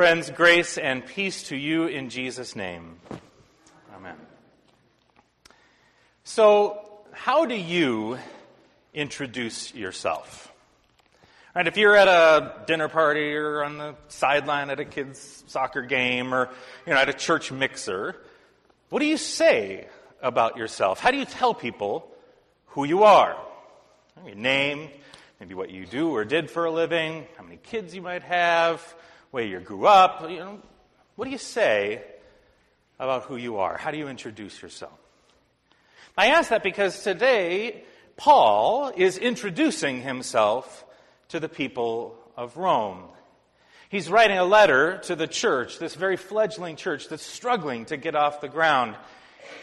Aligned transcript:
Friends, 0.00 0.30
grace 0.30 0.78
and 0.78 1.04
peace 1.04 1.42
to 1.48 1.56
you 1.56 1.84
in 1.84 2.08
Jesus' 2.08 2.56
name. 2.56 2.96
Amen. 3.94 4.16
So, 6.24 6.88
how 7.12 7.44
do 7.44 7.54
you 7.54 8.18
introduce 8.94 9.74
yourself? 9.74 10.50
Right, 11.54 11.66
if 11.66 11.76
you're 11.76 11.94
at 11.94 12.08
a 12.08 12.64
dinner 12.64 12.88
party 12.88 13.34
or 13.34 13.62
on 13.62 13.76
the 13.76 13.94
sideline 14.08 14.70
at 14.70 14.80
a 14.80 14.86
kid's 14.86 15.44
soccer 15.48 15.82
game 15.82 16.32
or 16.32 16.48
you 16.86 16.94
know, 16.94 16.98
at 16.98 17.10
a 17.10 17.12
church 17.12 17.52
mixer, 17.52 18.16
what 18.88 19.00
do 19.00 19.04
you 19.04 19.18
say 19.18 19.86
about 20.22 20.56
yourself? 20.56 20.98
How 20.98 21.10
do 21.10 21.18
you 21.18 21.26
tell 21.26 21.52
people 21.52 22.10
who 22.68 22.84
you 22.84 23.04
are? 23.04 23.36
Your 24.24 24.34
name, 24.34 24.88
maybe 25.40 25.52
what 25.52 25.68
you 25.68 25.84
do 25.84 26.16
or 26.16 26.24
did 26.24 26.50
for 26.50 26.64
a 26.64 26.70
living, 26.70 27.26
how 27.36 27.44
many 27.44 27.58
kids 27.58 27.94
you 27.94 28.00
might 28.00 28.22
have, 28.22 28.94
where 29.30 29.44
you 29.44 29.60
grew 29.60 29.86
up. 29.86 30.28
You 30.28 30.38
know, 30.38 30.58
what 31.16 31.24
do 31.24 31.30
you 31.30 31.38
say 31.38 32.02
about 32.98 33.24
who 33.24 33.36
you 33.36 33.58
are? 33.58 33.76
How 33.76 33.90
do 33.90 33.98
you 33.98 34.08
introduce 34.08 34.60
yourself? 34.60 34.98
I 36.16 36.28
ask 36.28 36.50
that 36.50 36.62
because 36.62 37.02
today 37.02 37.84
Paul 38.16 38.92
is 38.94 39.16
introducing 39.16 40.02
himself 40.02 40.84
to 41.28 41.40
the 41.40 41.48
people 41.48 42.16
of 42.36 42.56
Rome. 42.56 43.04
He's 43.88 44.08
writing 44.08 44.38
a 44.38 44.44
letter 44.44 44.98
to 45.04 45.16
the 45.16 45.26
church, 45.26 45.78
this 45.78 45.94
very 45.94 46.16
fledgling 46.16 46.76
church 46.76 47.08
that's 47.08 47.24
struggling 47.24 47.86
to 47.86 47.96
get 47.96 48.14
off 48.14 48.40
the 48.40 48.48
ground 48.48 48.96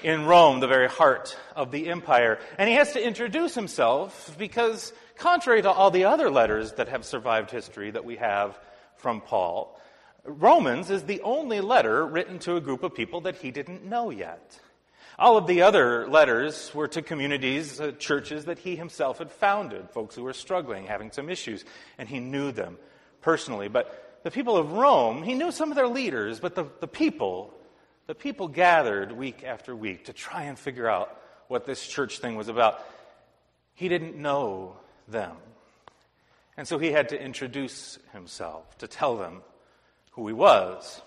in 0.03 0.25
Rome, 0.25 0.59
the 0.59 0.67
very 0.67 0.89
heart 0.89 1.37
of 1.55 1.71
the 1.71 1.89
empire. 1.89 2.39
And 2.57 2.67
he 2.67 2.75
has 2.75 2.93
to 2.93 3.05
introduce 3.05 3.55
himself 3.55 4.35
because, 4.37 4.91
contrary 5.17 5.61
to 5.61 5.71
all 5.71 5.91
the 5.91 6.05
other 6.05 6.29
letters 6.29 6.73
that 6.73 6.89
have 6.89 7.05
survived 7.05 7.51
history 7.51 7.91
that 7.91 8.03
we 8.03 8.17
have 8.17 8.59
from 8.97 9.21
Paul, 9.21 9.79
Romans 10.23 10.89
is 10.89 11.03
the 11.03 11.21
only 11.21 11.61
letter 11.61 12.05
written 12.05 12.39
to 12.39 12.57
a 12.57 12.61
group 12.61 12.83
of 12.83 12.93
people 12.93 13.21
that 13.21 13.37
he 13.37 13.51
didn't 13.51 13.85
know 13.85 14.09
yet. 14.09 14.59
All 15.19 15.37
of 15.37 15.47
the 15.47 15.63
other 15.63 16.07
letters 16.07 16.73
were 16.75 16.87
to 16.89 17.01
communities, 17.01 17.81
uh, 17.81 17.91
churches 17.93 18.45
that 18.45 18.59
he 18.59 18.75
himself 18.75 19.17
had 19.17 19.31
founded, 19.31 19.89
folks 19.89 20.15
who 20.15 20.23
were 20.23 20.33
struggling, 20.33 20.85
having 20.85 21.11
some 21.11 21.29
issues, 21.29 21.65
and 21.97 22.07
he 22.07 22.19
knew 22.19 22.51
them 22.51 22.77
personally. 23.21 23.67
But 23.67 24.19
the 24.23 24.29
people 24.29 24.57
of 24.57 24.73
Rome, 24.73 25.23
he 25.23 25.33
knew 25.33 25.51
some 25.51 25.71
of 25.71 25.75
their 25.75 25.87
leaders, 25.87 26.39
but 26.39 26.53
the, 26.53 26.65
the 26.81 26.87
people, 26.87 27.53
the 28.05 28.13
people 28.13 28.47
gathered 28.47 29.11
week 29.11 29.43
after 29.43 29.75
week 29.75 30.05
to 30.05 30.13
try 30.13 30.43
and 30.43 30.59
figure 30.59 30.87
out 30.87 31.19
what 31.47 31.65
this 31.65 31.85
church 31.87 32.19
thing 32.19 32.35
was 32.35 32.47
about. 32.47 32.85
He 33.73 33.89
didn't 33.89 34.17
know 34.17 34.75
them. 35.07 35.37
And 36.57 36.67
so 36.67 36.79
he 36.79 36.91
had 36.91 37.09
to 37.09 37.21
introduce 37.21 37.99
himself 38.13 38.77
to 38.79 38.87
tell 38.87 39.15
them 39.15 39.41
who 40.11 40.27
he 40.27 40.33
was. 40.33 41.01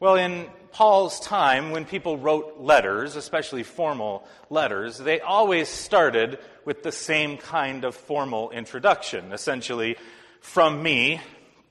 Well, 0.00 0.16
in 0.16 0.46
Paul's 0.72 1.20
time, 1.20 1.70
when 1.70 1.84
people 1.84 2.18
wrote 2.18 2.58
letters, 2.58 3.14
especially 3.14 3.62
formal 3.62 4.26
letters, 4.50 4.98
they 4.98 5.20
always 5.20 5.68
started 5.68 6.40
with 6.64 6.82
the 6.82 6.90
same 6.90 7.36
kind 7.36 7.84
of 7.84 7.94
formal 7.94 8.50
introduction, 8.50 9.32
essentially, 9.32 9.96
from 10.40 10.82
me 10.82 11.20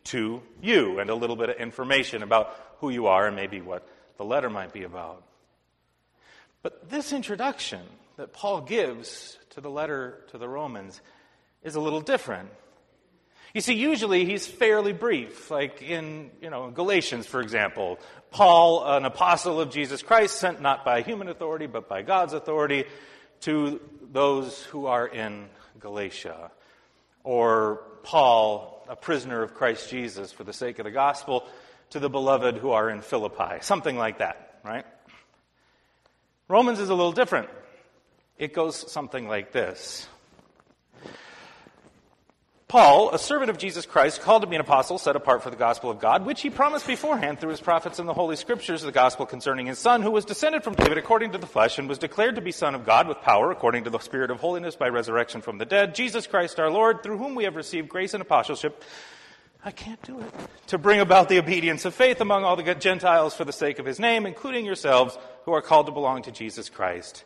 to 0.06 0.41
you, 0.61 1.00
and 1.00 1.09
a 1.09 1.16
little 1.16 1.35
bit 1.35 1.50
of 1.50 1.58
information 1.58 2.23
about 2.23 2.56
who 2.80 2.89
you 2.89 3.08
are 3.08 3.28
and 3.28 3.35
maybe 3.35 3.59
what 3.59 3.85
the 4.16 4.23
letter 4.23 4.50
might 4.50 4.72
be 4.72 4.83
about. 4.83 5.23
But 6.63 6.89
this 6.89 7.11
introduction 7.11 7.81
that 8.16 8.31
Paul 8.31 8.61
gives 8.61 9.38
to 9.50 9.61
the 9.61 9.69
letter 9.69 10.22
to 10.31 10.38
the 10.38 10.47
Romans 10.47 11.02
is 11.63 11.75
a 11.75 11.79
little 11.79 12.01
different. 12.01 12.49
You 13.53 13.61
see, 13.61 13.73
usually 13.73 14.23
he's 14.23 14.47
fairly 14.47 14.93
brief, 14.93 15.51
like 15.51 15.81
in, 15.81 16.31
you 16.41 16.49
know, 16.49 16.71
Galatians, 16.71 17.27
for 17.27 17.41
example. 17.41 17.99
Paul, 18.29 18.85
an 18.85 19.03
apostle 19.03 19.59
of 19.59 19.71
Jesus 19.71 20.01
Christ, 20.01 20.37
sent 20.37 20.61
not 20.61 20.85
by 20.85 21.01
human 21.01 21.27
authority, 21.27 21.67
but 21.67 21.89
by 21.89 22.01
God's 22.01 22.33
authority 22.33 22.85
to 23.41 23.81
those 24.11 24.63
who 24.63 24.85
are 24.85 25.05
in 25.05 25.50
Galatia. 25.79 26.51
Or 27.25 27.83
Paul, 28.03 28.85
a 28.88 28.95
prisoner 28.95 29.44
of 29.44 29.53
Christ 29.53 29.89
Jesus 29.89 30.31
for 30.31 30.45
the 30.45 30.53
sake 30.53 30.79
of 30.79 30.85
the 30.85 30.91
gospel, 30.91 31.45
to 31.89 32.00
the 32.00 32.09
beloved 32.09 32.55
who 32.55 32.71
are 32.71 32.89
in 32.89 33.01
Philippi. 33.01 33.57
Something 33.59 33.97
like 33.97 34.19
that, 34.19 34.59
right? 34.63 34.85
Romans 36.47 36.79
is 36.79 36.88
a 36.88 36.95
little 36.95 37.11
different. 37.11 37.50
It 38.38 38.53
goes 38.53 38.89
something 38.91 39.27
like 39.27 39.51
this. 39.51 40.07
Paul, 42.71 43.13
a 43.13 43.19
servant 43.19 43.49
of 43.49 43.57
Jesus 43.57 43.85
Christ, 43.85 44.21
called 44.21 44.43
to 44.43 44.47
be 44.47 44.55
an 44.55 44.61
apostle, 44.61 44.97
set 44.97 45.17
apart 45.17 45.43
for 45.43 45.49
the 45.49 45.57
gospel 45.57 45.89
of 45.89 45.99
God, 45.99 46.25
which 46.25 46.39
he 46.39 46.49
promised 46.49 46.87
beforehand 46.87 47.37
through 47.37 47.49
his 47.49 47.59
prophets 47.59 47.99
in 47.99 48.05
the 48.05 48.13
Holy 48.13 48.37
Scriptures, 48.37 48.81
the 48.81 48.93
gospel 48.93 49.25
concerning 49.25 49.65
his 49.65 49.77
Son, 49.77 50.01
who 50.01 50.09
was 50.09 50.23
descended 50.23 50.63
from 50.63 50.75
David 50.75 50.97
according 50.97 51.33
to 51.33 51.37
the 51.37 51.45
flesh, 51.45 51.77
and 51.77 51.89
was 51.89 51.97
declared 51.97 52.35
to 52.35 52.41
be 52.41 52.53
Son 52.53 52.73
of 52.73 52.85
God 52.85 53.09
with 53.09 53.19
power, 53.19 53.51
according 53.51 53.83
to 53.83 53.89
the 53.89 53.99
Spirit 53.99 54.31
of 54.31 54.39
holiness 54.39 54.77
by 54.77 54.87
resurrection 54.87 55.41
from 55.41 55.57
the 55.57 55.65
dead, 55.65 55.95
Jesus 55.95 56.27
Christ 56.27 56.61
our 56.61 56.69
Lord, 56.69 57.03
through 57.03 57.17
whom 57.17 57.35
we 57.35 57.43
have 57.43 57.57
received 57.57 57.89
grace 57.89 58.13
and 58.13 58.21
apostleship. 58.21 58.85
I 59.65 59.71
can't 59.71 60.01
do 60.03 60.21
it. 60.21 60.33
To 60.67 60.77
bring 60.77 61.01
about 61.01 61.27
the 61.27 61.39
obedience 61.39 61.83
of 61.83 61.93
faith 61.93 62.21
among 62.21 62.45
all 62.45 62.55
the 62.55 62.73
Gentiles 62.73 63.33
for 63.33 63.43
the 63.43 63.51
sake 63.51 63.79
of 63.79 63.85
his 63.85 63.99
name, 63.99 64.25
including 64.25 64.63
yourselves, 64.63 65.17
who 65.43 65.51
are 65.51 65.61
called 65.61 65.88
to 65.88 65.91
belong 65.91 66.21
to 66.21 66.31
Jesus 66.31 66.69
Christ. 66.69 67.25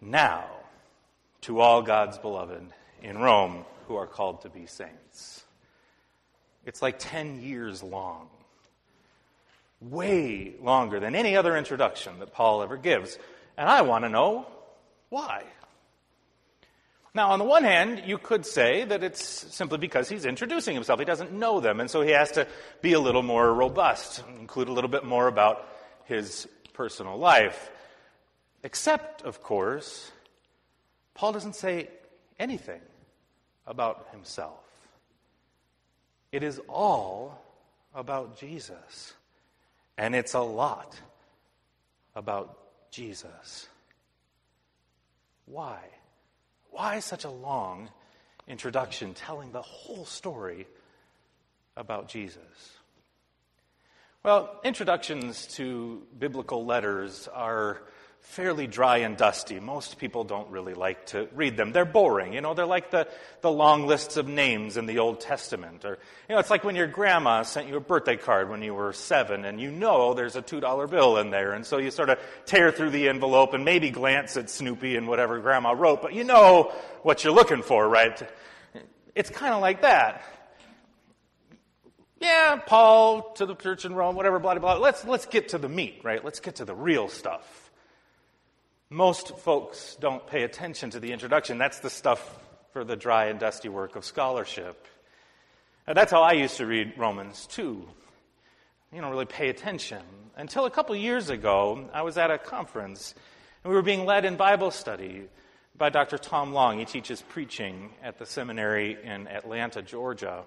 Now, 0.00 0.44
to 1.40 1.58
all 1.58 1.82
God's 1.82 2.16
beloved 2.16 2.62
in 3.02 3.18
Rome, 3.18 3.64
who 3.88 3.96
are 3.96 4.06
called 4.06 4.42
to 4.42 4.50
be 4.50 4.66
saints. 4.66 5.42
It's 6.66 6.82
like 6.82 6.98
10 6.98 7.40
years 7.40 7.82
long, 7.82 8.28
way 9.80 10.54
longer 10.60 11.00
than 11.00 11.14
any 11.14 11.36
other 11.36 11.56
introduction 11.56 12.18
that 12.20 12.32
Paul 12.32 12.62
ever 12.62 12.76
gives. 12.76 13.18
And 13.56 13.68
I 13.68 13.80
want 13.80 14.04
to 14.04 14.10
know 14.10 14.46
why. 15.08 15.44
Now, 17.14 17.30
on 17.30 17.38
the 17.38 17.46
one 17.46 17.64
hand, 17.64 18.02
you 18.04 18.18
could 18.18 18.44
say 18.44 18.84
that 18.84 19.02
it's 19.02 19.24
simply 19.24 19.78
because 19.78 20.08
he's 20.08 20.26
introducing 20.26 20.74
himself. 20.74 20.98
He 20.98 21.06
doesn't 21.06 21.32
know 21.32 21.58
them, 21.58 21.80
and 21.80 21.90
so 21.90 22.02
he 22.02 22.10
has 22.10 22.30
to 22.32 22.46
be 22.82 22.92
a 22.92 23.00
little 23.00 23.22
more 23.22 23.52
robust, 23.52 24.22
include 24.38 24.68
a 24.68 24.72
little 24.72 24.90
bit 24.90 25.04
more 25.04 25.26
about 25.26 25.66
his 26.04 26.46
personal 26.74 27.16
life. 27.16 27.70
Except, 28.62 29.22
of 29.22 29.42
course, 29.42 30.12
Paul 31.14 31.32
doesn't 31.32 31.56
say 31.56 31.88
anything 32.38 32.82
about 33.68 34.08
himself. 34.10 34.64
It 36.32 36.42
is 36.42 36.60
all 36.68 37.40
about 37.94 38.38
Jesus. 38.38 39.12
And 39.96 40.14
it's 40.14 40.34
a 40.34 40.40
lot 40.40 40.98
about 42.16 42.58
Jesus. 42.90 43.68
Why? 45.46 45.78
Why 46.70 47.00
such 47.00 47.24
a 47.24 47.30
long 47.30 47.90
introduction 48.46 49.14
telling 49.14 49.52
the 49.52 49.62
whole 49.62 50.04
story 50.04 50.66
about 51.76 52.08
Jesus? 52.08 52.42
Well, 54.24 54.60
introductions 54.64 55.46
to 55.56 56.06
biblical 56.18 56.64
letters 56.64 57.28
are 57.32 57.82
fairly 58.20 58.66
dry 58.66 58.98
and 58.98 59.16
dusty. 59.16 59.58
Most 59.58 59.98
people 59.98 60.22
don't 60.22 60.50
really 60.50 60.74
like 60.74 61.06
to 61.06 61.28
read 61.34 61.56
them. 61.56 61.72
They're 61.72 61.84
boring. 61.84 62.34
You 62.34 62.40
know, 62.40 62.54
they're 62.54 62.66
like 62.66 62.90
the, 62.90 63.08
the 63.40 63.50
long 63.50 63.86
lists 63.86 64.16
of 64.16 64.28
names 64.28 64.76
in 64.76 64.86
the 64.86 64.98
Old 64.98 65.20
Testament. 65.20 65.84
Or, 65.84 65.98
you 66.28 66.34
know, 66.34 66.38
it's 66.38 66.50
like 66.50 66.62
when 66.62 66.76
your 66.76 66.86
grandma 66.86 67.42
sent 67.42 67.68
you 67.68 67.76
a 67.76 67.80
birthday 67.80 68.16
card 68.16 68.50
when 68.50 68.62
you 68.62 68.74
were 68.74 68.92
seven 68.92 69.44
and 69.44 69.60
you 69.60 69.70
know 69.70 70.14
there's 70.14 70.36
a 70.36 70.42
$2 70.42 70.90
bill 70.90 71.16
in 71.16 71.30
there. 71.30 71.52
And 71.52 71.64
so 71.64 71.78
you 71.78 71.90
sort 71.90 72.10
of 72.10 72.18
tear 72.44 72.70
through 72.70 72.90
the 72.90 73.08
envelope 73.08 73.54
and 73.54 73.64
maybe 73.64 73.90
glance 73.90 74.36
at 74.36 74.50
Snoopy 74.50 74.96
and 74.96 75.08
whatever 75.08 75.40
grandma 75.40 75.72
wrote, 75.72 76.02
but 76.02 76.12
you 76.12 76.24
know 76.24 76.72
what 77.02 77.24
you're 77.24 77.34
looking 77.34 77.62
for, 77.62 77.88
right? 77.88 78.22
It's 79.14 79.30
kind 79.30 79.54
of 79.54 79.60
like 79.60 79.82
that. 79.82 80.22
Yeah, 82.20 82.56
Paul 82.56 83.32
to 83.34 83.46
the 83.46 83.54
church 83.54 83.84
in 83.84 83.94
Rome, 83.94 84.16
whatever, 84.16 84.38
blah, 84.38 84.54
blah, 84.54 84.76
blah. 84.76 84.84
Let's, 84.84 85.04
let's 85.04 85.26
get 85.26 85.50
to 85.50 85.58
the 85.58 85.68
meat, 85.68 86.00
right? 86.02 86.24
Let's 86.24 86.40
get 86.40 86.56
to 86.56 86.64
the 86.64 86.74
real 86.74 87.08
stuff. 87.08 87.67
Most 88.90 89.36
folks 89.40 89.98
don't 90.00 90.26
pay 90.26 90.44
attention 90.44 90.88
to 90.90 91.00
the 91.00 91.12
introduction. 91.12 91.58
That's 91.58 91.80
the 91.80 91.90
stuff 91.90 92.38
for 92.72 92.84
the 92.84 92.96
dry 92.96 93.26
and 93.26 93.38
dusty 93.38 93.68
work 93.68 93.96
of 93.96 94.04
scholarship. 94.06 94.86
And 95.86 95.94
that's 95.94 96.10
how 96.10 96.22
I 96.22 96.32
used 96.32 96.56
to 96.56 96.64
read 96.64 96.94
Romans 96.96 97.46
too. 97.46 97.86
You 98.90 99.02
don't 99.02 99.10
really 99.10 99.26
pay 99.26 99.50
attention. 99.50 100.00
Until 100.38 100.64
a 100.64 100.70
couple 100.70 100.96
years 100.96 101.28
ago, 101.28 101.90
I 101.92 102.00
was 102.00 102.16
at 102.16 102.30
a 102.30 102.38
conference 102.38 103.14
and 103.62 103.70
we 103.70 103.76
were 103.76 103.82
being 103.82 104.06
led 104.06 104.24
in 104.24 104.36
Bible 104.36 104.70
study 104.70 105.24
by 105.76 105.90
Dr. 105.90 106.16
Tom 106.16 106.54
Long. 106.54 106.78
He 106.78 106.86
teaches 106.86 107.20
preaching 107.20 107.90
at 108.02 108.18
the 108.18 108.24
seminary 108.24 108.96
in 109.04 109.28
Atlanta, 109.28 109.82
Georgia. 109.82 110.44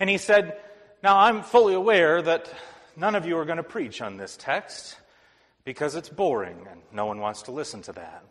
And 0.00 0.10
he 0.10 0.18
said, 0.18 0.58
Now 1.04 1.18
I'm 1.18 1.44
fully 1.44 1.74
aware 1.74 2.20
that 2.20 2.52
none 2.96 3.14
of 3.14 3.26
you 3.26 3.38
are 3.38 3.44
going 3.44 3.58
to 3.58 3.62
preach 3.62 4.02
on 4.02 4.16
this 4.16 4.36
text 4.36 4.96
because 5.66 5.96
it's 5.96 6.08
boring 6.08 6.66
and 6.70 6.80
no 6.92 7.04
one 7.04 7.20
wants 7.20 7.42
to 7.42 7.50
listen 7.50 7.82
to 7.82 7.92
that. 7.92 8.24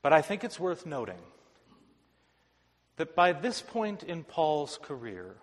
But 0.00 0.14
I 0.14 0.22
think 0.22 0.44
it's 0.44 0.58
worth 0.58 0.86
noting 0.86 1.18
that 2.96 3.14
by 3.14 3.32
this 3.32 3.60
point 3.60 4.02
in 4.02 4.24
Paul's 4.24 4.78
career, 4.80 5.36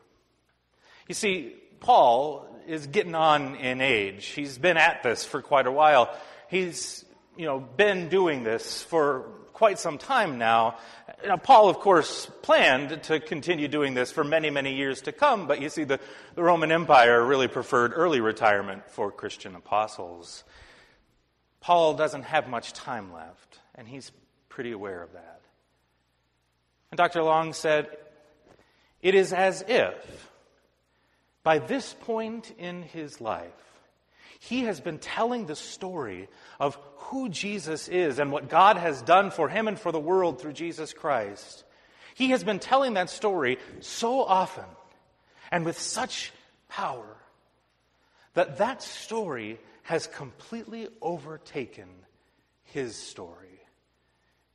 You 1.10 1.16
see, 1.16 1.56
Paul 1.80 2.48
is 2.68 2.86
getting 2.86 3.16
on 3.16 3.56
in 3.56 3.82
age. 3.82 4.28
He's 4.28 4.60
been 4.60 4.78
at 4.78 5.02
this 5.02 5.26
for 5.26 5.42
quite 5.42 5.66
a 5.66 5.72
while. 5.72 6.16
He's, 6.50 7.04
you 7.36 7.46
know, 7.46 7.60
been 7.60 8.10
doing 8.10 8.44
this 8.44 8.84
for 8.84 9.22
quite 9.52 9.80
some 9.80 9.98
time 9.98 10.38
now. 10.38 10.78
Now, 11.26 11.38
Paul, 11.38 11.70
of 11.70 11.80
course, 11.80 12.32
planned 12.42 13.04
to 13.04 13.20
continue 13.20 13.68
doing 13.68 13.94
this 13.94 14.12
for 14.12 14.24
many, 14.24 14.50
many 14.50 14.76
years 14.76 15.02
to 15.02 15.12
come, 15.12 15.48
but 15.48 15.62
you 15.62 15.70
see, 15.70 15.84
the, 15.84 16.00
the 16.36 16.44
Roman 16.44 16.72
Empire 16.72 17.24
really 17.24 17.48
preferred 17.48 17.92
early 17.94 18.22
retirement 18.22 18.90
for 18.90 19.12
Christian 19.12 19.56
apostles. 19.56 20.44
Paul 21.60 21.96
doesn't 21.96 22.24
have 22.24 22.48
much 22.48 22.72
time 22.72 23.12
left, 23.12 23.60
and 23.76 23.88
he's 23.88 24.12
pretty 24.48 24.72
aware 24.72 25.04
of 25.04 25.12
that. 25.14 25.42
And 26.92 26.98
Dr. 26.98 27.22
Long 27.22 27.54
said, 27.54 27.90
It 29.02 29.14
is 29.14 29.34
as 29.34 29.64
if, 29.68 30.30
by 31.44 31.60
this 31.60 31.94
point 32.02 32.54
in 32.58 32.82
his 32.82 33.20
life, 33.20 33.52
he 34.40 34.62
has 34.62 34.80
been 34.80 35.00
telling 35.00 35.46
the 35.46 35.56
story 35.56 36.30
of 36.60 36.78
who 36.96 37.28
Jesus 37.28 37.90
is 37.90 38.20
and 38.20 38.32
what 38.32 38.50
God 38.50 38.78
has 38.78 39.02
done 39.02 39.32
for 39.32 39.50
him 39.50 39.68
and 39.68 39.78
for 39.78 39.92
the 39.92 40.00
world 40.00 40.42
through 40.42 40.54
Jesus 40.54 40.94
Christ. 40.94 41.66
He 42.16 42.30
has 42.30 42.44
been 42.44 42.60
telling 42.60 42.94
that 42.94 43.10
story 43.10 43.58
so 43.82 44.24
often 44.24 44.66
and 45.52 45.66
with 45.66 45.78
such 45.78 46.32
power 46.70 47.18
that 48.34 48.60
that 48.60 48.82
story 48.82 49.60
has 49.84 50.08
completely 50.08 50.88
overtaken 51.02 51.90
his 52.64 52.96
story. 52.96 53.60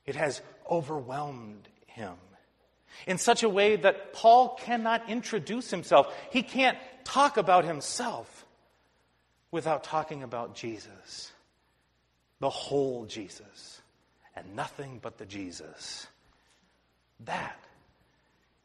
It 0.06 0.16
has 0.16 0.40
overwhelmed 0.70 1.69
him 1.86 2.14
in 3.06 3.19
such 3.19 3.42
a 3.42 3.48
way 3.50 3.76
that 3.76 4.14
Paul 4.14 4.56
cannot 4.60 5.10
introduce 5.10 5.70
himself. 5.70 6.14
He 6.31 6.42
can't 6.42 6.78
talk 7.04 7.36
about 7.36 7.64
himself 7.66 8.44
without 9.55 9.85
talking 9.85 10.25
about 10.25 10.56
Jesus, 10.56 11.31
the 12.41 12.51
whole 12.51 13.06
Jesus, 13.06 13.81
and 14.35 14.56
nothing 14.56 14.99
but 15.01 15.17
the 15.17 15.25
Jesus. 15.25 16.09
That 17.21 17.56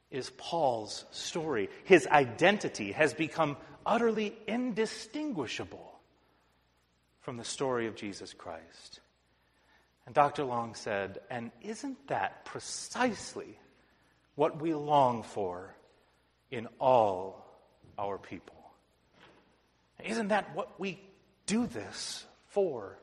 is 0.09 0.31
Paul's 0.31 1.05
story. 1.11 1.69
His 1.83 2.07
identity 2.07 2.91
has 2.93 3.13
become 3.13 3.55
utterly 3.85 4.35
indistinguishable 4.47 5.93
from 7.21 7.37
the 7.37 7.43
story 7.43 7.85
of 7.85 7.95
Jesus 7.95 8.33
Christ. 8.33 8.99
And 10.07 10.15
Dr. 10.15 10.43
Long 10.43 10.73
said, 10.73 11.19
and 11.29 11.51
isn't 11.61 12.07
that 12.07 12.45
precisely 12.45 13.59
what 14.33 14.59
we 14.59 14.73
long 14.73 15.21
for 15.21 15.75
in 16.49 16.67
all 16.79 17.45
our 17.95 18.17
people? 18.17 18.58
Isn't 20.03 20.29
that 20.29 20.55
what 20.55 20.79
we 20.79 20.99
do 21.45 21.67
this 21.67 22.25
for? 22.47 22.97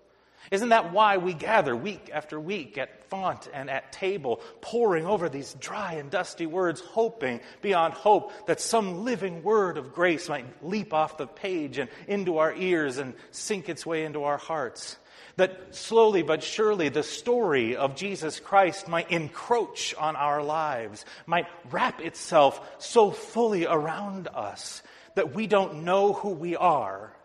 Isn't 0.50 0.68
that 0.68 0.92
why 0.92 1.16
we 1.16 1.34
gather 1.34 1.74
week 1.74 2.10
after 2.12 2.38
week 2.38 2.78
at 2.78 3.04
font 3.06 3.48
and 3.52 3.68
at 3.68 3.92
table, 3.92 4.40
poring 4.60 5.06
over 5.06 5.28
these 5.28 5.54
dry 5.54 5.94
and 5.94 6.10
dusty 6.10 6.46
words, 6.46 6.80
hoping 6.80 7.40
beyond 7.62 7.94
hope 7.94 8.32
that 8.46 8.60
some 8.60 9.04
living 9.04 9.42
word 9.42 9.76
of 9.76 9.92
grace 9.92 10.28
might 10.28 10.64
leap 10.64 10.94
off 10.94 11.18
the 11.18 11.26
page 11.26 11.78
and 11.78 11.90
into 12.06 12.38
our 12.38 12.54
ears 12.54 12.98
and 12.98 13.14
sink 13.32 13.68
its 13.68 13.84
way 13.84 14.04
into 14.04 14.22
our 14.24 14.38
hearts? 14.38 14.96
That 15.36 15.74
slowly 15.74 16.22
but 16.22 16.42
surely 16.42 16.88
the 16.88 17.02
story 17.02 17.76
of 17.76 17.96
Jesus 17.96 18.40
Christ 18.40 18.88
might 18.88 19.10
encroach 19.10 19.94
on 19.96 20.16
our 20.16 20.42
lives, 20.42 21.04
might 21.26 21.46
wrap 21.70 22.00
itself 22.00 22.60
so 22.78 23.10
fully 23.10 23.66
around 23.66 24.28
us 24.28 24.82
that 25.16 25.34
we 25.34 25.46
don't 25.46 25.82
know 25.82 26.12
who 26.12 26.28
we 26.28 26.56
are 26.56 27.16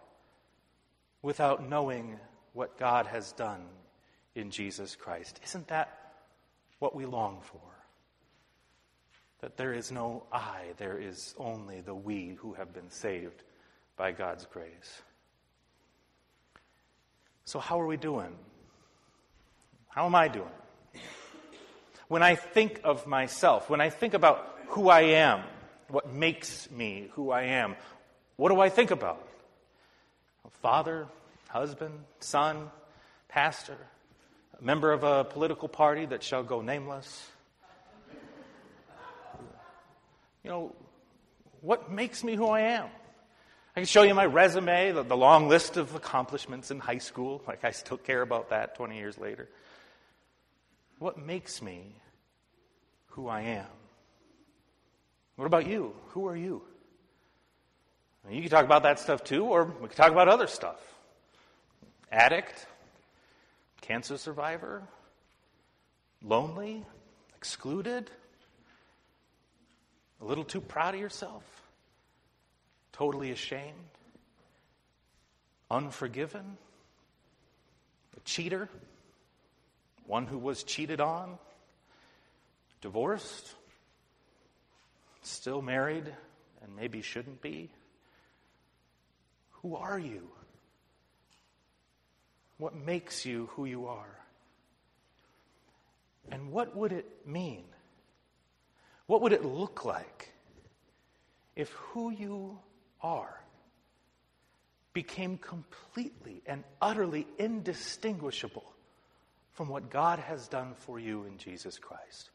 without 1.21 1.67
knowing 1.69 2.17
what 2.53 2.79
God 2.79 3.05
has 3.05 3.33
done 3.33 3.65
in 4.33 4.49
Jesus 4.49 4.95
Christ. 4.95 5.39
Isn't 5.43 5.67
that 5.67 6.13
what 6.79 6.95
we 6.95 7.05
long 7.05 7.41
for? 7.43 7.59
That 9.41 9.57
there 9.57 9.73
is 9.73 9.91
no 9.91 10.23
I, 10.31 10.67
there 10.77 10.97
is 10.97 11.35
only 11.37 11.81
the 11.81 11.93
we 11.93 12.37
who 12.39 12.53
have 12.53 12.73
been 12.73 12.89
saved 12.89 13.43
by 13.97 14.13
God's 14.13 14.45
grace. 14.45 15.01
So, 17.43 17.59
how 17.59 17.81
are 17.81 17.87
we 17.87 17.97
doing? 17.97 18.33
How 19.89 20.05
am 20.05 20.15
I 20.15 20.29
doing? 20.29 20.47
When 22.07 22.23
I 22.23 22.35
think 22.35 22.79
of 22.85 23.05
myself, 23.05 23.69
when 23.69 23.81
I 23.81 23.89
think 23.89 24.13
about 24.13 24.59
who 24.67 24.87
I 24.87 25.01
am, 25.01 25.43
what 25.91 26.13
makes 26.13 26.69
me 26.71 27.09
who 27.13 27.31
I 27.31 27.43
am. 27.43 27.75
What 28.37 28.49
do 28.49 28.59
I 28.59 28.69
think 28.69 28.91
about? 28.91 29.27
Father, 30.61 31.07
husband, 31.49 31.93
son, 32.19 32.69
pastor, 33.27 33.77
member 34.59 34.91
of 34.91 35.03
a 35.03 35.23
political 35.23 35.67
party 35.67 36.05
that 36.05 36.23
shall 36.23 36.43
go 36.43 36.61
nameless. 36.61 37.27
You 40.43 40.49
know, 40.49 40.75
what 41.61 41.91
makes 41.91 42.23
me 42.23 42.35
who 42.35 42.47
I 42.47 42.61
am? 42.61 42.85
I 43.75 43.79
can 43.79 43.85
show 43.85 44.03
you 44.03 44.13
my 44.13 44.25
resume, 44.25 44.91
the, 44.91 45.03
the, 45.03 45.15
long 45.15 45.47
list 45.47 45.77
of 45.77 45.95
accomplishments 45.95 46.71
in 46.71 46.79
high 46.79 46.97
school. 46.97 47.41
Like, 47.47 47.63
I 47.63 47.71
still 47.71 47.97
care 47.97 48.21
about 48.21 48.49
that 48.49 48.75
20 48.75 48.97
years 48.97 49.17
later. 49.17 49.47
What 50.99 51.17
makes 51.17 51.61
me 51.61 51.95
who 53.09 53.27
I 53.27 53.41
am? 53.41 53.65
What 55.41 55.47
about 55.47 55.65
you? 55.65 55.95
Who 56.09 56.27
are 56.27 56.35
you? 56.35 56.61
You 58.29 58.41
can 58.41 58.51
talk 58.51 58.63
about 58.63 58.83
that 58.83 58.99
stuff 58.99 59.23
too, 59.23 59.45
or 59.45 59.63
we 59.81 59.87
can 59.87 59.97
talk 59.97 60.11
about 60.11 60.27
other 60.27 60.45
stuff. 60.45 60.79
Addict, 62.11 62.67
cancer 63.81 64.19
survivor, 64.19 64.83
lonely, 66.21 66.85
excluded, 67.35 68.11
a 70.21 70.25
little 70.25 70.43
too 70.43 70.61
proud 70.61 70.93
of 70.93 71.01
yourself, 71.01 71.43
totally 72.93 73.31
ashamed, 73.31 73.73
unforgiven, 75.71 76.55
a 78.15 78.19
cheater, 78.25 78.69
one 80.05 80.27
who 80.27 80.37
was 80.37 80.61
cheated 80.61 81.01
on, 81.01 81.39
divorced, 82.81 83.55
still 85.21 85.61
married 85.61 86.13
and 86.63 86.75
maybe 86.75 87.01
shouldn't 87.01 87.41
be? 87.41 87.71
Who 89.61 89.75
are 89.75 89.99
you? 89.99 90.27
What 92.57 92.75
makes 92.75 93.25
you 93.25 93.49
who 93.53 93.65
you 93.65 93.87
are? 93.87 94.19
And 96.31 96.51
what 96.51 96.75
would 96.75 96.91
it 96.91 97.05
mean? 97.25 97.63
What 99.07 99.21
would 99.21 99.33
it 99.33 99.43
look 99.43 99.83
like 99.83 100.31
if 101.55 101.69
who 101.71 102.11
you 102.11 102.59
are 103.01 103.41
became 104.93 105.37
completely 105.37 106.41
and 106.45 106.63
utterly 106.81 107.27
indistinguishable 107.37 108.71
from 109.53 109.67
what 109.67 109.89
God 109.89 110.19
has 110.19 110.47
done 110.47 110.73
for 110.75 110.99
you 110.99 111.25
in 111.25 111.37
Jesus 111.37 111.77
Christ? 111.77 112.29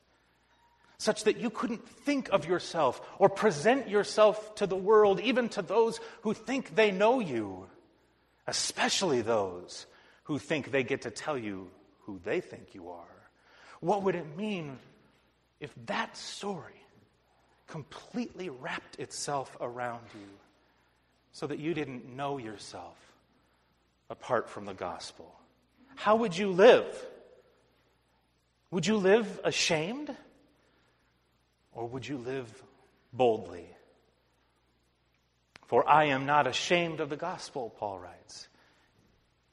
Such 0.98 1.24
that 1.24 1.38
you 1.38 1.50
couldn't 1.50 1.86
think 1.88 2.28
of 2.30 2.46
yourself 2.46 3.00
or 3.18 3.28
present 3.28 3.88
yourself 3.88 4.54
to 4.56 4.66
the 4.66 4.76
world, 4.76 5.20
even 5.20 5.48
to 5.50 5.62
those 5.62 6.00
who 6.22 6.32
think 6.34 6.74
they 6.74 6.90
know 6.90 7.20
you, 7.20 7.66
especially 8.46 9.20
those 9.20 9.86
who 10.24 10.38
think 10.38 10.70
they 10.70 10.82
get 10.82 11.02
to 11.02 11.10
tell 11.10 11.36
you 11.36 11.70
who 12.00 12.20
they 12.24 12.40
think 12.40 12.74
you 12.74 12.88
are. 12.88 13.04
What 13.80 14.02
would 14.02 14.14
it 14.14 14.36
mean 14.36 14.78
if 15.60 15.72
that 15.86 16.16
story 16.16 16.72
completely 17.66 18.48
wrapped 18.48 18.98
itself 18.98 19.56
around 19.60 20.02
you 20.14 20.28
so 21.32 21.46
that 21.46 21.58
you 21.58 21.74
didn't 21.74 22.16
know 22.16 22.38
yourself 22.38 22.96
apart 24.08 24.48
from 24.48 24.64
the 24.64 24.74
gospel? 24.74 25.30
How 25.94 26.16
would 26.16 26.36
you 26.36 26.50
live? 26.50 26.86
Would 28.70 28.86
you 28.86 28.96
live 28.96 29.40
ashamed? 29.44 30.14
Or 31.76 31.86
would 31.86 32.08
you 32.08 32.16
live 32.16 32.50
boldly? 33.12 33.68
For 35.66 35.88
I 35.88 36.06
am 36.06 36.24
not 36.24 36.46
ashamed 36.46 37.00
of 37.00 37.10
the 37.10 37.16
gospel, 37.16 37.72
Paul 37.78 37.98
writes. 37.98 38.48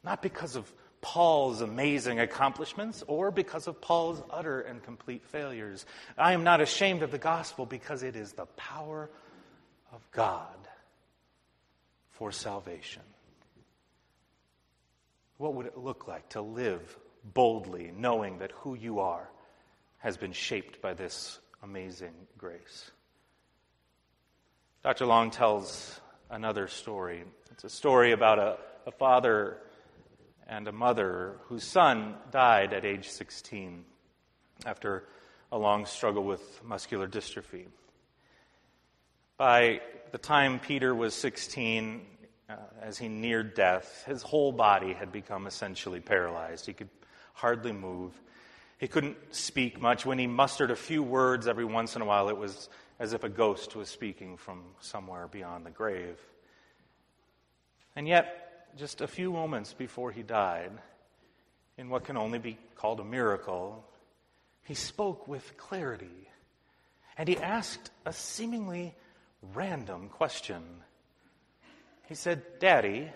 Not 0.03 0.21
because 0.21 0.55
of 0.55 0.71
Paul's 1.01 1.59
amazing 1.59 2.21
accomplishments 2.21 3.03
or 3.07 3.29
because 3.29 3.67
of 3.67 3.81
Paul's 3.81 4.23
utter 4.29 4.61
and 4.61 4.81
complete 4.81 5.25
failures. 5.25 5.85
I 6.17 6.31
am 6.31 6.45
not 6.45 6.61
ashamed 6.61 7.03
of 7.03 7.11
the 7.11 7.17
gospel 7.17 7.65
because 7.65 8.03
it 8.03 8.15
is 8.15 8.31
the 8.31 8.45
power 8.45 9.09
of 9.91 10.01
God 10.11 10.55
for 12.11 12.31
salvation. 12.31 13.01
What 15.37 15.55
would 15.55 15.65
it 15.65 15.77
look 15.77 16.07
like 16.07 16.29
to 16.29 16.41
live 16.41 16.97
boldly, 17.33 17.91
knowing 17.93 18.37
that 18.37 18.51
who 18.51 18.75
you 18.75 18.99
are 18.99 19.29
has 19.97 20.15
been 20.15 20.31
shaped 20.31 20.81
by 20.81 20.93
this 20.93 21.39
amazing 21.63 22.13
grace. 22.37 22.91
Dr. 24.83 25.05
Long 25.05 25.31
tells 25.31 26.01
another 26.29 26.67
story. 26.67 27.23
It's 27.51 27.63
a 27.63 27.69
story 27.69 28.11
about 28.11 28.37
a, 28.37 28.57
a 28.85 28.91
father 28.91 29.57
and 30.45 30.67
a 30.67 30.73
mother 30.73 31.37
whose 31.45 31.63
son 31.63 32.15
died 32.31 32.73
at 32.73 32.83
age 32.83 33.07
16 33.07 33.85
after 34.65 35.05
a 35.53 35.57
long 35.57 35.85
struggle 35.85 36.23
with 36.23 36.61
muscular 36.65 37.07
dystrophy. 37.07 37.67
By 39.37 39.79
the 40.11 40.17
time 40.17 40.59
Peter 40.59 40.93
was 40.93 41.13
16, 41.15 42.01
uh, 42.49 42.55
as 42.81 42.97
he 42.97 43.07
neared 43.07 43.53
death, 43.53 44.03
his 44.05 44.21
whole 44.21 44.51
body 44.51 44.91
had 44.91 45.13
become 45.13 45.47
essentially 45.47 46.01
paralyzed. 46.01 46.65
He 46.65 46.73
could 46.73 46.89
hardly 47.33 47.71
move. 47.71 48.19
He 48.83 48.89
couldn't 48.89 49.33
speak 49.33 49.79
much. 49.79 50.05
When 50.05 50.19
he 50.19 50.27
mustered 50.27 50.69
a 50.69 50.75
few 50.75 51.01
words 51.01 51.47
every 51.47 51.63
once 51.63 51.95
in 51.95 52.01
a 52.01 52.05
while, 52.05 52.27
it 52.27 52.35
was 52.35 52.67
as 52.99 53.13
if 53.13 53.23
a 53.23 53.29
ghost 53.29 53.77
was 53.77 53.87
speaking 53.87 54.35
from 54.35 54.61
somewhere 54.81 55.29
beyond 55.29 55.65
the 55.65 55.69
grave. 55.69 56.19
And 57.95 58.09
yet, 58.09 58.75
just 58.75 58.99
a 58.99 59.07
few 59.07 59.31
moments 59.31 59.71
before 59.71 60.11
he 60.11 60.21
died, 60.21 60.73
in 61.77 61.87
what 61.87 62.03
can 62.03 62.17
only 62.17 62.39
be 62.39 62.57
called 62.75 62.99
a 62.99 63.05
miracle, 63.05 63.85
he 64.63 64.73
spoke 64.73 65.29
with 65.29 65.55
clarity. 65.55 66.27
And 67.17 67.29
he 67.29 67.37
asked 67.37 67.89
a 68.05 68.11
seemingly 68.11 68.93
random 69.53 70.09
question. 70.09 70.61
He 72.09 72.15
said, 72.15 72.43
Daddy, 72.59 73.09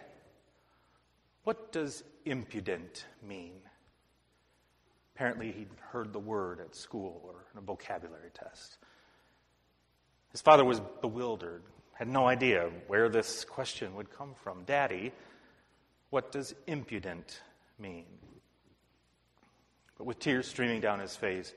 what 1.44 1.74
does 1.74 2.06
impudent 2.24 3.06
mean? 3.22 3.60
Apparently, 5.18 5.52
he'd 5.52 5.70
heard 5.92 6.14
the 6.14 6.20
word 6.20 6.60
at 6.60 6.76
school 6.76 7.24
or 7.26 7.34
in 7.52 7.58
a 7.58 7.62
vocabulary 7.62 8.30
test. 8.36 8.78
His 10.32 10.42
father 10.42 10.64
was 10.64 10.80
bewildered, 11.02 11.64
had 11.94 12.08
no 12.08 12.28
idea 12.28 12.70
where 12.86 13.10
this 13.10 13.44
question 13.44 13.96
would 13.96 14.16
come 14.16 14.36
from. 14.44 14.64
Daddy, 14.66 15.12
what 16.12 16.32
does 16.32 16.54
impudent 16.68 17.42
mean? 17.80 18.06
But 19.98 20.04
with 20.04 20.20
tears 20.20 20.48
streaming 20.48 20.82
down 20.82 21.00
his 21.00 21.16
face, 21.16 21.52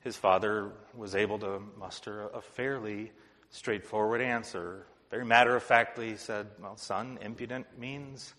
his 0.00 0.16
father 0.16 0.72
was 0.96 1.14
able 1.14 1.38
to 1.38 1.62
muster 1.78 2.26
a 2.34 2.40
fairly 2.40 3.12
straightforward 3.50 4.20
answer. 4.20 4.86
Very 5.08 5.24
matter 5.24 5.54
of 5.54 5.62
factly, 5.62 6.08
he 6.08 6.16
said, 6.16 6.48
Well, 6.60 6.76
son, 6.76 7.20
impudent 7.22 7.78
means 7.78 8.34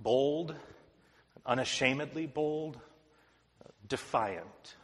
bold, 0.00 0.54
unashamedly 1.44 2.26
bold, 2.26 2.80
defiant. 3.88 4.76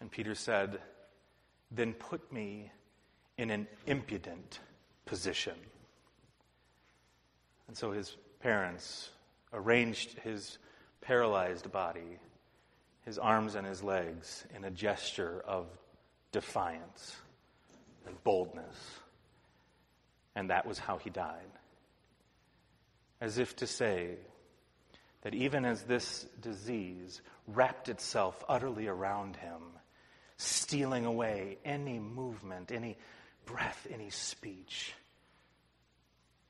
And 0.00 0.10
Peter 0.10 0.34
said, 0.34 0.80
Then 1.70 1.92
put 1.92 2.32
me 2.32 2.70
in 3.38 3.50
an 3.50 3.66
impudent 3.86 4.60
position. 5.06 5.54
And 7.68 7.76
so 7.76 7.92
his 7.92 8.16
parents 8.40 9.10
arranged 9.52 10.18
his 10.18 10.58
paralyzed 11.00 11.70
body, 11.72 12.18
his 13.04 13.18
arms 13.18 13.54
and 13.54 13.66
his 13.66 13.82
legs, 13.82 14.44
in 14.54 14.64
a 14.64 14.70
gesture 14.70 15.42
of 15.46 15.66
defiance 16.32 17.16
and 18.06 18.22
boldness. 18.24 18.76
And 20.34 20.50
that 20.50 20.66
was 20.66 20.78
how 20.78 20.98
he 20.98 21.10
died. 21.10 21.50
As 23.20 23.38
if 23.38 23.56
to 23.56 23.66
say 23.66 24.16
that 25.24 25.34
even 25.34 25.64
as 25.64 25.82
this 25.82 26.26
disease 26.40 27.20
wrapped 27.48 27.88
itself 27.88 28.44
utterly 28.46 28.86
around 28.86 29.36
him, 29.36 29.62
stealing 30.36 31.06
away 31.06 31.58
any 31.64 31.98
movement, 31.98 32.70
any 32.70 32.96
breath, 33.46 33.86
any 33.90 34.10
speech, 34.10 34.94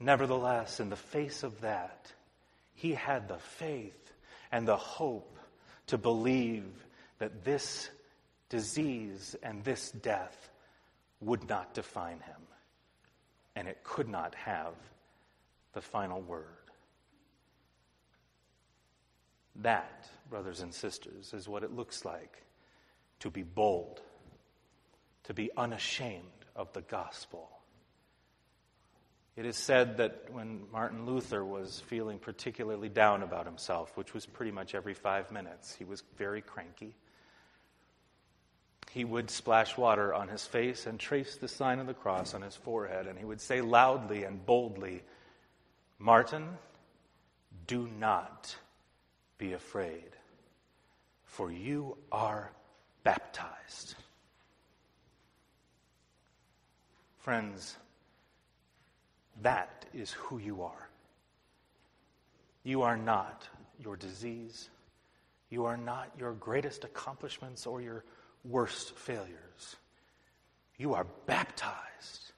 nevertheless, 0.01 0.81
in 0.81 0.91
the 0.91 0.97
face 0.97 1.45
of 1.45 1.61
that, 1.63 2.13
he 2.75 2.93
had 2.93 3.29
the 3.29 3.39
faith 3.39 4.13
and 4.51 4.67
the 4.67 4.77
hope 4.77 5.39
to 5.87 5.97
believe 5.97 6.65
that 7.19 7.45
this 7.45 7.89
disease 8.49 9.37
and 9.43 9.63
this 9.63 9.93
death 9.93 10.51
would 11.21 11.49
not 11.49 11.75
define 11.75 12.19
him, 12.21 12.43
and 13.55 13.69
it 13.69 13.85
could 13.85 14.09
not 14.09 14.35
have 14.35 14.75
the 15.75 15.81
final 15.81 16.21
word. 16.21 16.64
That, 19.57 20.09
brothers 20.29 20.61
and 20.61 20.75
sisters, 20.75 21.33
is 21.33 21.49
what 21.49 21.63
it 21.63 21.73
looks 21.73 22.05
like 22.05 22.43
to 23.21 23.31
be 23.31 23.43
bold, 23.43 24.01
to 25.25 25.35
be 25.35 25.51
unashamed 25.57 26.25
of 26.57 26.73
the 26.73 26.83
gospel 26.83 27.55
it 29.37 29.47
is 29.47 29.57
said 29.57 29.97
that 29.97 30.29
when 30.31 30.71
Martin 30.71 31.07
Luther 31.07 31.45
was 31.45 31.81
feeling 31.81 32.19
particularly 32.19 32.89
down 32.89 33.23
about 33.23 33.47
himself, 33.47 33.97
which 33.97 34.15
was 34.15 34.27
pretty 34.27 34.53
much 34.53 34.77
every 34.77 34.95
five 34.95 35.33
minutes, 35.33 35.75
he 35.75 35.85
was 35.85 36.05
very 36.17 36.41
cranky. 36.41 36.95
He 38.93 39.05
would 39.05 39.31
splash 39.31 39.77
water 39.77 40.15
on 40.15 40.29
his 40.29 40.47
face 40.47 40.87
and 40.87 41.01
trace 41.01 41.37
the 41.37 41.49
sign 41.49 41.81
of 41.81 41.89
the 41.89 41.95
cross 41.95 42.33
on 42.33 42.43
his 42.43 42.55
forehead, 42.55 43.09
and 43.09 43.19
he 43.19 43.25
would 43.25 43.41
say 43.41 43.61
loudly 43.61 44.23
and 44.23 44.45
boldly, 44.47 45.03
Martin, 45.99 46.57
do 47.67 47.89
not 47.89 48.55
be 49.39 49.53
afraid, 49.53 50.11
for 51.25 51.51
you 51.51 51.97
are 52.13 52.53
baptized. 53.03 53.95
Friends, 57.19 57.77
that 59.43 59.87
is 59.95 60.11
who 60.13 60.39
you 60.39 60.63
are. 60.63 60.89
You 62.63 62.83
are 62.83 62.97
not 62.97 63.49
your 63.79 63.97
disease. 63.97 64.69
You 65.51 65.67
are 65.67 65.77
not 65.77 66.11
your 66.19 66.33
greatest 66.33 66.85
accomplishments 66.85 67.67
or 67.67 67.81
your 67.81 68.05
worst 68.45 68.97
failures. 68.97 69.77
You 70.79 70.95
are 70.95 71.07
baptized. 71.27 72.33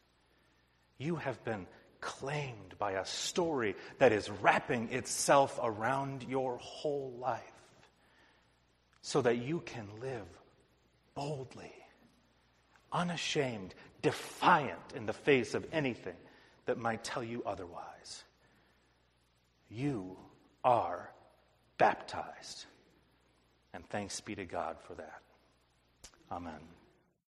You 0.98 1.16
have 1.16 1.42
been 1.44 1.66
claimed 2.06 2.78
by 2.78 2.92
a 2.92 3.04
story 3.04 3.74
that 3.98 4.12
is 4.12 4.30
wrapping 4.30 4.92
itself 4.92 5.58
around 5.60 6.22
your 6.22 6.56
whole 6.58 7.12
life 7.18 7.42
so 9.02 9.20
that 9.22 9.38
you 9.38 9.60
can 9.66 9.88
live 10.00 10.26
boldly, 11.16 11.74
unashamed, 12.92 13.74
defiant 14.02 14.92
in 14.94 15.06
the 15.06 15.12
face 15.12 15.54
of 15.54 15.66
anything 15.72 16.16
that 16.66 16.78
might 16.78 17.02
tell 17.02 17.24
you 17.24 17.42
otherwise. 17.44 18.22
You 19.68 20.16
are 20.62 21.10
baptized. 21.76 22.66
And 23.74 23.84
thanks 23.88 24.20
be 24.20 24.36
to 24.36 24.44
God 24.44 24.76
for 24.80 24.94
that. 24.94 25.22
Amen. 26.30 26.75